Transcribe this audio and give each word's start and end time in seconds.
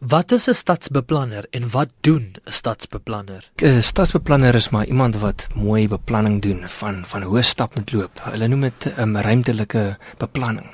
Wat 0.00 0.32
is 0.32 0.48
'n 0.48 0.54
stadsbeplanner 0.54 1.46
en 1.50 1.70
wat 1.70 1.88
doen 2.00 2.32
'n 2.32 2.52
stadsbeplanner? 2.52 3.50
'n 3.56 3.82
Stadsbeplanner 3.82 4.54
is 4.54 4.68
maar 4.68 4.86
iemand 4.86 5.16
wat 5.16 5.46
mooi 5.54 5.88
beplanning 5.88 6.42
doen 6.42 6.68
van 6.68 7.04
van 7.04 7.22
hoe 7.22 7.38
'n 7.38 7.42
stad 7.42 7.74
moet 7.74 7.92
loop. 7.92 8.20
Hulle 8.22 8.48
noem 8.48 8.60
dit 8.60 8.84
'n 8.84 9.00
um, 9.00 9.16
ruimtelike 9.16 9.98
beplanning. 10.16 10.66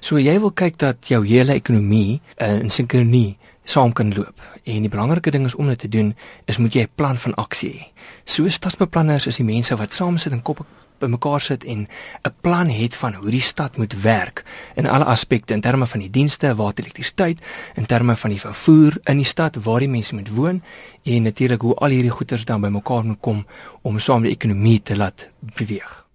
So 0.00 0.18
jy 0.18 0.38
wil 0.40 0.52
kyk 0.52 0.78
dat 0.78 1.08
jou 1.08 1.26
hele 1.26 1.52
ekonomie 1.52 2.20
uh, 2.36 2.58
in 2.58 2.70
sinkronie 2.70 3.38
saam 3.64 3.92
kan 3.92 4.14
loop. 4.14 4.40
En 4.62 4.80
die 4.80 4.90
belangrike 4.90 5.30
ding 5.30 5.44
is 5.44 5.54
om 5.54 5.66
dit 5.66 5.78
te 5.78 5.88
doen 5.88 6.16
is 6.44 6.58
moet 6.58 6.72
jy 6.72 6.82
'n 6.82 6.94
plan 6.94 7.16
van 7.18 7.34
aksie 7.34 7.72
hê. 7.72 8.00
So 8.24 8.48
stadsbeplanners 8.48 9.26
is 9.26 9.36
die 9.36 9.44
mense 9.44 9.76
wat 9.76 9.92
saam 9.92 10.18
sit 10.18 10.32
en 10.32 10.42
kop 10.42 10.66
bymekaar 10.98 11.40
sit 11.40 11.64
en 11.64 11.88
'n 12.22 12.34
plan 12.40 12.68
het 12.68 12.94
van 12.94 13.14
hoe 13.14 13.30
die 13.30 13.40
stad 13.42 13.76
moet 13.76 14.00
werk 14.00 14.44
in 14.74 14.86
alle 14.86 15.04
aspekte 15.04 15.54
in 15.54 15.60
terme 15.60 15.86
van 15.86 16.00
die 16.00 16.10
dienste, 16.10 16.54
water, 16.54 16.84
elektrisiteit, 16.84 17.40
in 17.74 17.86
terme 17.86 18.16
van 18.16 18.30
die 18.30 18.40
vervoer 18.40 18.98
in 19.04 19.16
die 19.16 19.26
stad 19.26 19.56
waar 19.56 19.78
die 19.78 19.88
mense 19.88 20.14
moet 20.14 20.28
woon 20.28 20.62
en 21.02 21.22
natuurlik 21.22 21.60
hoe 21.60 21.74
al 21.74 21.88
hierdie 21.88 22.10
goederes 22.10 22.44
dan 22.44 22.60
bymekaar 22.60 23.04
moet 23.04 23.20
kom 23.20 23.46
om 23.82 23.98
saam 23.98 24.22
die 24.22 24.32
ekonomie 24.32 24.82
te 24.82 24.96
laat 24.96 25.28
beweeg. 25.40 26.06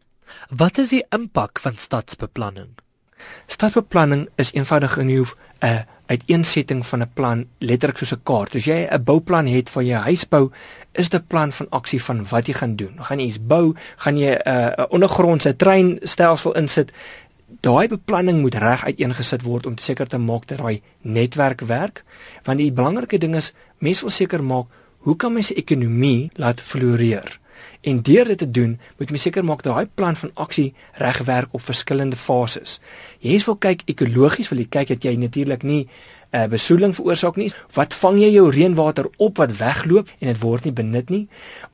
Wat 0.50 0.78
is 0.78 0.90
die 0.90 1.06
impak 1.10 1.60
van 1.60 1.78
stadsbeplanning? 1.78 2.70
Stadsbeplanning 3.46 4.30
is 4.36 4.54
eenvoudig 4.54 4.94
genoeg 4.94 5.36
'n 5.60 5.86
uiteensetting 6.12 6.86
van 6.86 7.02
'n 7.02 7.12
plan 7.14 7.46
letterlik 7.60 7.98
soos 7.98 8.14
'n 8.14 8.24
kaart. 8.24 8.56
As 8.56 8.66
jy 8.66 8.88
'n 8.88 9.04
bouplan 9.04 9.48
het 9.48 9.70
vir 9.70 9.84
jou 9.84 10.02
huisbou, 10.02 10.52
is 10.92 11.10
dit 11.10 11.22
'n 11.22 11.28
plan 11.28 11.52
van 11.52 11.68
aksie 11.70 12.04
van 12.04 12.26
wat 12.30 12.48
jy 12.48 12.54
gaan 12.54 12.76
doen. 12.76 12.94
Gaan 13.00 13.20
jy 13.20 13.26
iets 13.26 13.46
bou? 13.46 13.76
Gaan 13.96 14.18
jy 14.18 14.32
'n 14.32 14.50
uh, 14.50 14.86
ondergrondse 14.90 15.56
treinstelsel 15.56 16.56
insit? 16.56 16.92
Daai 17.60 17.88
beplanning 17.88 18.42
moet 18.42 18.56
reg 18.56 18.86
uiteengesit 18.86 19.42
word 19.42 19.66
om 19.66 19.78
seker 19.78 20.08
te 20.08 20.18
maak 20.18 20.48
dat 20.48 20.58
daai 20.58 20.82
netwerk 21.02 21.62
werk. 21.62 22.04
Want 22.44 22.58
die 22.58 22.72
belangrike 22.72 23.18
ding 23.18 23.36
is 23.36 23.54
mense 23.78 24.02
wil 24.02 24.10
seker 24.10 24.44
maak 24.44 24.66
hoe 24.98 25.16
kan 25.16 25.34
mens 25.34 25.48
se 25.48 25.54
ekonomie 25.54 26.32
laat 26.34 26.62
floreer? 26.62 27.41
En 27.82 28.02
deur 28.02 28.26
dit 28.26 28.38
te 28.38 28.52
doen, 28.52 28.80
moet 28.98 29.10
jy 29.10 29.18
seker 29.18 29.46
maak 29.46 29.64
dat 29.64 29.74
daai 29.74 29.90
plan 29.96 30.16
van 30.16 30.32
aksie 30.34 30.74
reg 31.02 31.22
werk 31.26 31.54
op 31.58 31.62
verskillende 31.66 32.16
fases. 32.16 32.80
Jy 33.20 33.40
wil 33.46 33.58
kyk 33.58 33.86
ekologies, 33.86 34.50
wil 34.50 34.62
jy 34.62 34.70
kyk 34.70 34.94
dat 34.96 35.04
jy 35.04 35.16
natuurlik 35.18 35.64
nie 35.64 35.88
uh, 36.32 36.46
besoedeling 36.52 36.96
veroorsaak 36.96 37.36
nie. 37.40 37.50
Wat 37.76 37.94
vang 37.94 38.20
jy 38.22 38.32
jou 38.36 38.48
reënwater 38.52 39.10
op 39.18 39.42
wat 39.42 39.56
wegloop 39.58 40.12
en 40.20 40.32
dit 40.32 40.40
word 40.42 40.68
nie 40.68 40.74
benut 40.76 41.10
nie? 41.14 41.24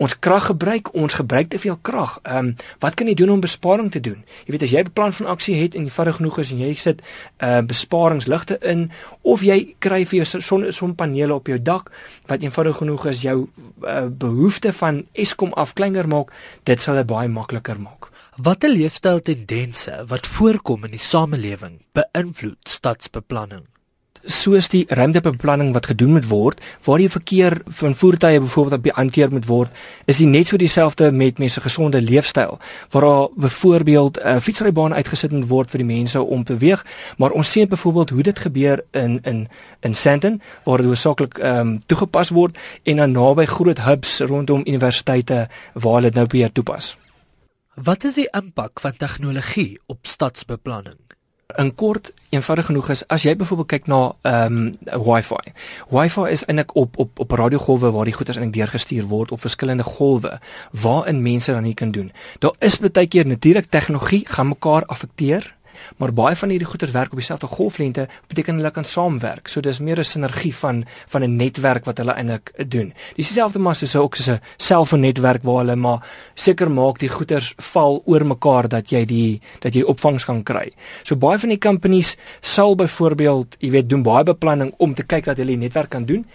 Ons 0.02 0.18
kraggebruik, 0.20 0.94
ons 0.94 1.18
gebruik 1.20 1.52
te 1.54 1.62
veel 1.62 1.78
krag. 1.82 2.20
Ehm 2.24 2.38
um, 2.38 2.56
wat 2.80 2.96
kan 2.98 3.08
jy 3.08 3.14
doen 3.18 3.30
om 3.36 3.42
besparing 3.44 3.92
te 3.92 4.00
doen? 4.04 4.24
Jy 4.46 4.56
weet 4.56 4.64
as 4.64 4.74
jy 4.74 4.84
'n 4.84 4.94
plan 4.94 5.14
van 5.14 5.28
aksie 5.28 5.56
het 5.56 5.76
en 5.76 5.84
jy 5.84 5.92
vinnig 5.92 6.16
genoeg 6.16 6.40
is 6.40 6.52
en 6.52 6.60
jy 6.60 6.74
sit 6.76 7.02
uh 7.42 7.62
besparingsligte 7.62 8.58
in 8.62 8.92
of 9.22 9.42
jy 9.42 9.76
kry 9.80 10.06
vir 10.06 10.24
jou 10.24 10.42
son 10.42 10.72
sonpanele 10.72 11.34
op 11.34 11.48
jou 11.48 11.60
dak 11.62 11.92
wat 12.28 12.42
eenvoudig 12.42 12.78
genoeg 12.78 13.06
is 13.06 13.22
jou 13.22 13.50
uh, 13.84 14.08
behoefte 14.10 14.74
van 14.74 15.06
Eskom 15.14 15.54
af 15.54 15.74
kleiner 15.74 16.08
maak, 16.08 16.32
dit 16.64 16.82
sal 16.82 16.96
dit 16.96 17.08
baie 17.08 17.28
makliker 17.28 17.80
maak. 17.80 18.12
Watter 18.38 18.70
leefstyltendense 18.70 20.04
wat 20.08 20.28
voorkom 20.28 20.86
in 20.86 20.92
die 20.92 21.02
samelewing 21.02 21.82
beïnvloed 21.98 22.70
stadsbeplanning? 22.70 23.66
Soos 24.24 24.70
die 24.70 24.86
ruimtebeplanning 24.88 25.74
wat 25.74 25.86
gedoen 25.86 26.12
moet 26.18 26.28
word 26.28 26.62
waar 26.86 26.98
die 26.98 27.10
verkeer 27.10 27.62
van 27.66 27.96
voertuie 27.96 28.40
byvoorbeeld 28.40 28.82
behanteer 28.82 29.32
moet 29.32 29.46
word 29.46 29.72
is 30.06 30.18
dit 30.18 30.28
net 30.28 30.48
so 30.48 30.58
dieselfde 30.58 31.12
met 31.12 31.40
mense 31.40 31.62
gesonde 31.62 32.02
leefstyl 32.02 32.60
waar 32.92 33.02
daar 33.02 33.28
byvoorbeeld 33.36 34.18
'n 34.18 34.28
uh, 34.28 34.40
fietsrybaan 34.40 34.94
uitgesit 34.94 35.32
moet 35.32 35.48
word 35.48 35.70
vir 35.70 35.78
die 35.78 35.96
mense 35.96 36.22
om 36.22 36.44
te 36.44 36.54
beweeg 36.54 36.86
maar 37.18 37.32
ons 37.32 37.52
sien 37.52 37.68
byvoorbeeld 37.68 38.10
hoe 38.10 38.24
dit 38.24 38.40
gebeur 38.40 38.84
in 38.92 39.20
in 39.24 39.48
in 39.80 39.96
Sandton 39.96 40.42
waar 40.64 40.78
dit 40.78 40.86
hoofsaaklik 40.86 41.38
ehm 41.38 41.60
um, 41.60 41.82
toegepas 41.86 42.30
word 42.30 42.58
en 42.84 42.96
dan 42.96 43.12
naby 43.12 43.46
groot 43.46 43.80
hubs 43.80 44.20
rondom 44.20 44.62
universiteite 44.66 45.48
waar 45.74 46.02
dit 46.02 46.14
nou 46.14 46.28
beheer 46.28 46.52
toepas. 46.52 46.98
Wat 47.74 48.04
is 48.04 48.18
die 48.18 48.30
impak 48.32 48.80
van 48.80 48.98
tegnologie 48.98 49.80
op 49.86 50.08
stadsbeplanning 50.08 50.98
in 51.56 51.76
kort 51.76 52.14
eenvoudig 52.30 52.66
genoeg 52.66 52.90
is 52.90 53.02
as 53.08 53.24
jy 53.24 53.32
byvoorbeeld 53.40 53.70
kyk 53.72 53.86
na 53.88 54.00
ehm 54.28 54.58
um, 54.58 55.04
Wi-Fi. 55.06 55.54
Wi-Fi 55.96 56.26
is 56.32 56.44
eintlik 56.46 56.74
op 56.76 56.98
op 57.00 57.20
op 57.24 57.32
radiogolwe 57.32 57.92
waar 57.92 58.06
die 58.06 58.14
goeders 58.14 58.38
eintlik 58.38 58.58
deurgestuur 58.58 59.08
word 59.08 59.32
op 59.32 59.40
verskillende 59.40 59.84
golwe 59.84 60.40
waarin 60.72 61.22
mense 61.22 61.52
dan 61.52 61.64
nie 61.64 61.74
kan 61.74 61.92
doen. 61.92 62.12
Daar 62.40 62.56
is 62.60 62.80
baie 62.80 63.08
keer 63.08 63.28
natuurlik 63.28 63.66
tegnologie 63.72 64.26
gaan 64.28 64.48
mekaar 64.48 64.86
affekteer 64.86 65.56
maar 65.98 66.14
baie 66.14 66.36
van 66.36 66.50
hierdie 66.50 66.68
goeders 66.68 66.92
werk 66.92 67.12
op 67.12 67.20
dieselfde 67.22 67.48
golflengte, 67.48 68.08
beteken 68.28 68.56
hulle 68.56 68.72
kan 68.72 68.86
saamwerk. 68.86 69.48
So 69.48 69.62
dis 69.62 69.80
meer 69.80 70.00
'n 70.00 70.04
sinergie 70.04 70.56
van 70.56 70.86
van 71.08 71.24
'n 71.24 71.36
netwerk 71.36 71.86
wat 71.86 71.98
hulle 71.98 72.14
eintlik 72.14 72.52
doen. 72.68 72.94
Dis 73.16 73.28
dieselfde 73.28 73.60
maar 73.60 73.76
soos 73.76 73.96
ook 73.96 74.16
so 74.16 74.32
'n 74.32 74.42
selfoonnetwerk 74.58 75.44
waar 75.44 75.58
hulle 75.58 75.76
maar 75.76 76.06
seker 76.36 76.72
maak 76.72 77.00
die 77.00 77.10
goeders 77.10 77.54
val 77.58 78.02
oor 78.06 78.26
mekaar 78.26 78.68
dat 78.68 78.90
jy 78.90 79.06
die 79.06 79.42
dat 79.60 79.74
jy 79.74 79.82
opvangs 79.82 80.26
kan 80.26 80.44
kry. 80.44 80.72
So 81.04 81.16
baie 81.16 81.40
van 81.40 81.50
die 81.50 81.58
companies 81.58 82.18
sal 82.42 82.76
byvoorbeeld, 82.76 83.56
jy 83.60 83.70
weet, 83.72 83.90
doen 83.90 84.04
baie 84.04 84.24
beplanning 84.24 84.74
om 84.78 84.94
te 84.94 85.04
kyk 85.04 85.26
dat 85.26 85.38
hulle 85.38 85.52
die 85.52 85.58
netwerk 85.58 85.90
kan 85.90 86.06
doen 86.06 86.26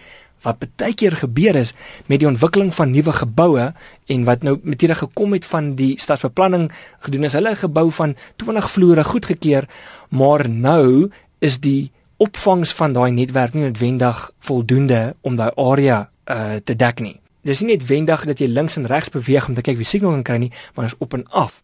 wat 0.43 0.63
baie 0.77 0.95
keer 0.95 1.17
gebeur 1.17 1.57
is 1.57 1.73
met 2.07 2.21
die 2.23 2.29
ontwikkeling 2.29 2.73
van 2.75 2.91
nuwe 2.91 3.13
geboue 3.13 3.73
en 4.07 4.25
wat 4.29 4.43
nou 4.43 4.59
met 4.63 4.81
hierdie 4.81 4.99
gekom 4.99 5.33
het 5.37 5.45
van 5.45 5.75
die 5.79 5.95
stadsbeplanning 6.01 6.71
gedoen 7.07 7.25
is. 7.25 7.33
Hulle 7.33 7.51
'n 7.51 7.65
gebou 7.65 7.91
van 7.91 8.17
20 8.37 8.71
vloere 8.71 9.05
goedgekeur 9.05 9.69
maar 10.11 10.49
nou 10.49 11.11
is 11.39 11.61
die 11.61 11.91
opvangs 12.17 12.73
van 12.73 12.93
daai 12.93 13.11
netwerk 13.11 13.55
nie 13.55 13.63
noodwendig 13.63 14.31
voldoende 14.39 15.17
om 15.21 15.37
daai 15.37 15.51
area 15.57 16.11
uh, 16.31 16.57
te 16.65 16.77
dek 16.77 17.01
nie. 17.01 17.21
Dis 17.43 17.61
nie 17.61 17.75
noodwendig 17.75 18.25
dat 18.25 18.39
jy 18.39 18.47
links 18.47 18.77
en 18.77 18.87
regs 18.87 19.11
beweeg 19.11 19.49
om 19.49 19.55
te 19.55 19.65
kyk 19.67 19.77
wie 19.77 19.89
signal 19.89 20.13
kan 20.13 20.23
kry 20.23 20.39
nie 20.45 20.53
maar 20.75 20.87
is 20.87 20.99
op 20.99 21.15
en 21.15 21.27
af. 21.31 21.61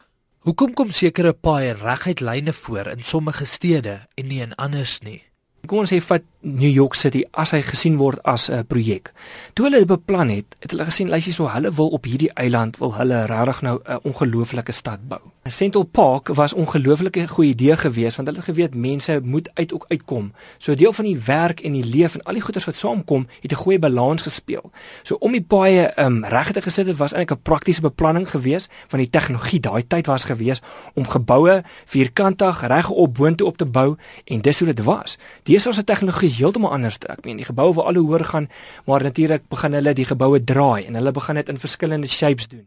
Hoekom 0.46 0.72
kom 0.74 0.90
sekere 0.94 1.32
paaie 1.32 1.74
reguit 1.74 2.20
lyne 2.20 2.52
voor 2.52 2.86
in 2.86 3.02
sommige 3.04 3.44
stede 3.44 3.98
en 4.14 4.26
nie 4.26 4.40
in 4.40 4.54
anders 4.54 4.98
nie? 5.02 5.22
Kom 5.66 5.82
ons 5.82 5.90
sê 5.92 5.98
vat 6.00 6.22
New 6.48 6.70
York 6.70 6.94
City 6.94 7.24
as 7.30 7.52
hy 7.52 7.60
gesien 7.62 7.98
word 8.00 8.22
as 8.24 8.48
'n 8.50 8.64
projek. 8.66 9.12
Toe 9.52 9.64
hulle 9.66 9.78
dit 9.78 9.86
beplan 9.86 10.28
het, 10.28 10.56
het 10.60 10.70
hulle 10.70 10.84
gesien 10.84 11.10
lysie 11.10 11.32
so 11.32 11.48
hulle 11.48 11.70
wil 11.72 11.88
op 11.88 12.04
hierdie 12.04 12.32
eiland 12.32 12.78
wil 12.78 12.94
hulle 12.94 13.26
regtig 13.26 13.62
nou 13.62 13.80
'n 13.84 13.98
ongelooflike 14.02 14.72
stad 14.72 15.08
bou. 15.08 15.20
Central 15.50 15.84
Park 15.84 16.28
was 16.28 16.52
ongelooflike 16.52 17.28
goeie 17.28 17.50
idee 17.50 17.76
geweest 17.76 18.16
want 18.16 18.28
hulle 18.28 18.40
het 18.40 18.48
geweet 18.48 18.74
mense 18.74 19.20
moet 19.22 19.50
uit 19.54 19.72
ook 19.72 19.84
uitkom. 19.88 20.32
So 20.58 20.74
deel 20.74 20.92
van 20.92 21.04
die 21.04 21.18
werk 21.18 21.60
en 21.60 21.72
die 21.72 21.84
leef 21.84 22.14
en 22.14 22.22
al 22.22 22.32
die 22.32 22.42
goeders 22.42 22.64
wat 22.64 22.74
saamkom, 22.74 23.26
het 23.40 23.52
'n 23.52 23.54
goeie 23.54 23.78
balans 23.78 24.22
gespeel. 24.22 24.70
So 25.02 25.14
om 25.14 25.32
die 25.32 25.42
paaie 25.42 25.92
um, 25.96 26.24
reg 26.24 26.52
te 26.52 26.62
gesit 26.62 26.86
het 26.86 26.96
was 26.96 27.12
eintlik 27.12 27.38
'n 27.38 27.42
praktiese 27.42 27.80
beplanning 27.80 28.30
geweest 28.30 28.70
van 28.88 28.98
die 28.98 29.10
tegnologie 29.10 29.60
daai 29.60 29.86
tyd 29.86 30.06
was 30.06 30.24
geweest 30.24 30.62
om 30.94 31.08
geboue 31.08 31.62
vierkantig 31.84 32.66
reg 32.66 32.90
op 32.90 33.14
boontoe 33.14 33.46
op 33.46 33.56
te 33.56 33.66
bou 33.66 33.96
en 34.24 34.40
dis 34.40 34.58
hoe 34.58 34.74
dit 34.74 34.84
was. 34.84 35.18
Deesdae 35.42 35.72
se 35.72 35.84
tegnologie 35.84 36.37
heeltemal 36.38 36.72
anders. 36.76 36.98
Ek 37.06 37.24
meen 37.24 37.40
die 37.40 37.48
geboue 37.48 37.74
wil 37.74 37.86
al 37.90 38.00
hoe 38.00 38.06
hoër 38.06 38.24
gaan, 38.24 38.48
maar 38.86 39.02
natuurlik 39.02 39.48
begin 39.48 39.76
hulle 39.78 39.94
die 39.94 40.08
geboue 40.08 40.44
draai 40.44 40.86
en 40.86 40.94
hulle 40.94 41.12
begin 41.12 41.40
dit 41.40 41.48
in 41.48 41.58
verskillende 41.58 42.08
shapes 42.08 42.48
doen. 42.48 42.66